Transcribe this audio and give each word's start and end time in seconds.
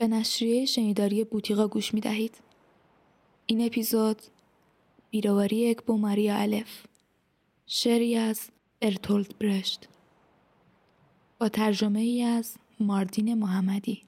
به 0.00 0.08
نشریه 0.08 0.64
شنیداری 0.64 1.24
بوتیقا 1.24 1.68
گوش 1.68 1.94
می 1.94 2.00
دهید. 2.00 2.36
این 3.46 3.66
اپیزود 3.66 4.22
بیرواری 5.10 5.70
اکبو 5.70 5.96
ماریا 5.96 6.36
الف 6.36 6.82
شعری 7.66 8.16
از 8.16 8.40
ارتولد 8.82 9.38
برشت 9.38 9.88
با 11.38 11.48
ترجمه 11.48 12.00
ای 12.00 12.22
از 12.22 12.56
ماردین 12.80 13.34
محمدی 13.34 14.02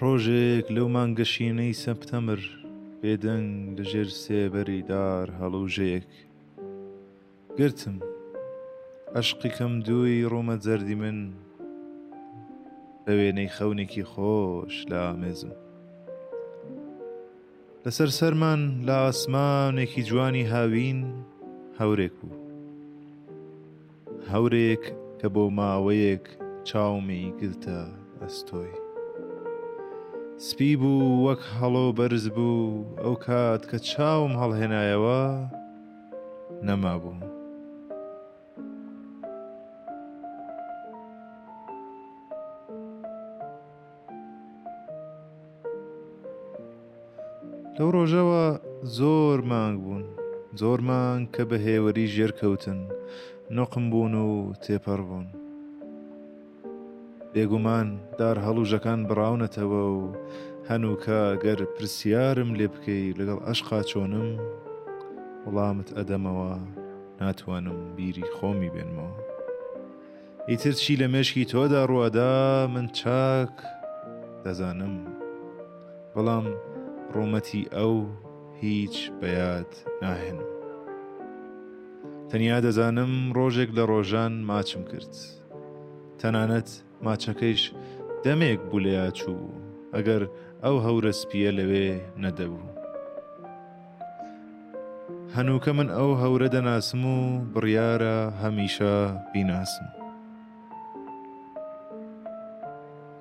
ڕۆژێک 0.00 0.66
لەو 0.76 0.88
مانگەشینەی 0.96 1.74
سپتمبر 1.86 2.40
بێدەنگ 3.00 3.76
لەژێر 3.78 4.10
در 4.52 5.26
دار 5.26 5.68
جیک. 5.68 6.04
گرتم 7.58 7.94
عشقی 9.16 9.50
کەم 9.56 9.72
دووی 9.86 10.24
ڕوومە 10.32 10.56
جەردی 10.64 10.94
من 11.02 11.18
لە 13.06 13.12
وێنەی 13.18 13.52
خەونێکی 13.56 14.04
خۆش 14.12 14.74
لە 14.90 14.96
ئامێزم 15.06 15.52
لەسەر 17.84 18.08
سەرمان 18.18 18.60
لە 18.86 18.94
ئاسمانێکی 19.04 20.02
جوانی 20.08 20.44
هاوین 20.52 21.00
هەورێک 21.80 22.14
بوو 22.20 22.38
هەورێک 24.30 24.84
کە 25.20 25.26
بۆ 25.34 25.44
ماوەیەک 25.58 26.24
چاومی 26.68 27.24
گرتە 27.40 27.80
ئەستۆی 28.22 28.72
سپی 30.46 30.72
بوو 30.80 31.22
وەک 31.26 31.40
هەڵۆ 31.58 31.86
بەرز 31.98 32.24
بوو 32.36 32.64
ئەو 33.02 33.14
کات 33.26 33.62
کە 33.70 33.78
چاوم 33.90 34.32
هەڵهێنایەوە 34.40 35.22
نەما 36.68 36.96
بوو 37.04 37.31
لەو 47.78 47.88
ڕۆژەوە 47.96 48.42
زۆر 48.98 49.38
مانگ 49.52 49.76
بوون 49.84 50.04
زۆر 50.60 50.78
مانگ 50.90 51.22
کە 51.34 51.42
بە 51.50 51.56
هێوەری 51.66 52.06
ژێرکەوتن 52.14 52.80
نقم 53.58 53.84
بوون 53.92 54.14
و 54.32 54.36
تێپەڕ 54.64 55.00
بوون 55.08 55.26
بێگومان 57.32 57.88
دار 58.18 58.36
هەڵوژەکان 58.46 59.00
بڕاونەتەوە 59.08 59.82
و 59.96 60.00
هەنووکە 60.70 61.20
گەر 61.44 61.58
پرسیارم 61.74 62.50
لێ 62.58 62.66
بکەی 62.74 63.14
لەگەڵ 63.18 63.38
ئەشقا 63.46 63.80
چۆنم 63.90 64.28
وڵامت 65.46 65.88
ئەدەمەوە 65.96 66.52
ناتوانم 67.20 67.78
بیری 67.96 68.30
خۆمی 68.36 68.70
بێنمەوە 68.74 69.14
ئیتر 70.50 70.72
چی 70.82 70.94
لە 71.00 71.06
مێشکی 71.12 71.44
تۆدا 71.50 71.80
ڕوادا 71.90 72.34
من 72.74 72.86
چاک 72.98 73.54
دەزانم 74.44 74.94
بەڵام 76.14 76.46
ڕوومەتی 77.16 77.60
ئەو 77.76 77.94
هیچ 78.62 78.96
بەیاد 79.20 79.70
ناهێنم 80.02 80.46
تەنیا 82.30 82.58
دەزانم 82.66 83.12
ڕۆژێک 83.36 83.70
لە 83.78 83.82
ڕۆژان 83.90 84.34
ماچم 84.50 84.82
کرد 84.90 85.14
تەنانەت 86.20 86.70
ماچەکەیش 87.06 87.62
دەمێک 88.24 88.60
بولەیا 88.70 89.06
چوو 89.18 89.42
ئەگەر 89.94 90.22
ئەو 90.64 90.76
هەورەسپیە 90.86 91.50
لەوێ 91.58 91.88
نەدەبوو 92.24 92.70
هەنووکە 95.36 95.72
من 95.78 95.88
ئەو 95.96 96.10
هەورە 96.22 96.48
دەناسم 96.54 97.02
و 97.14 97.18
بڕیارە 97.52 98.16
هەمیشە 98.42 98.96
بیناسم 99.32 99.86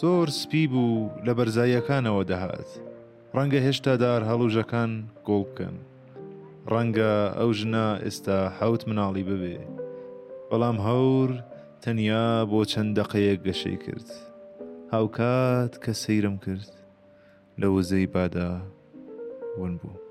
زۆر 0.00 0.26
سپی 0.40 0.66
بوو 0.72 1.10
لە 1.26 1.32
بەرزاییەکانەوە 1.38 2.22
دەهات 2.30 2.70
ڕەنگە 3.36 3.60
هێشتا 3.66 3.92
دار 4.02 4.20
هەڵوژەکان 4.30 4.90
گۆڵ 5.26 5.44
بکەن 5.48 5.76
ڕەنگە 6.72 7.12
ئەو 7.38 7.50
ژنە 7.58 7.86
ئێستا 8.04 8.38
حوت 8.58 8.82
مناڵی 8.88 9.24
ببێ 9.30 9.58
بەڵام 10.48 10.76
هەور 10.86 11.30
تەنیا 11.82 12.26
بۆ 12.50 12.60
چەند 12.72 12.90
دەقەیەک 12.98 13.38
گەشەی 13.48 13.78
کرد 13.84 14.08
هاوکات 14.92 15.72
کە 15.84 15.92
سەیرم 16.02 16.36
کرد 16.44 16.70
لە 17.60 17.66
وزەی 17.76 18.06
بادا 18.14 18.50
ون 19.60 19.74
بوو 19.80 20.07